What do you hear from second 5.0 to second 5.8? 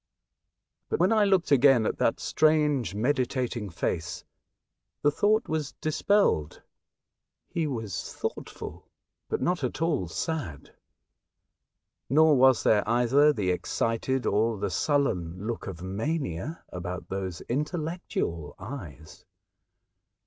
the thought was